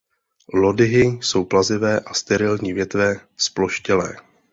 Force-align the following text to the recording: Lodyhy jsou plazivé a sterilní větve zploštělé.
Lodyhy 0.53 1.19
jsou 1.21 1.45
plazivé 1.45 1.99
a 1.99 2.13
sterilní 2.13 2.73
větve 2.73 3.15
zploštělé. 3.37 4.15